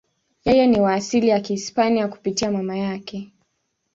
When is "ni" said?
0.67-0.79